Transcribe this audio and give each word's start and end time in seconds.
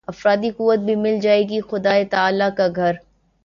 افرادی 0.07 0.49
قوت 0.51 0.79
بھی 0.79 0.95
مل 0.95 1.19
جائے 1.19 1.43
گی 1.49 1.59
خدائے 1.61 2.03
تعالیٰ 2.05 2.49
کا 2.57 2.67
گھر 2.75 2.93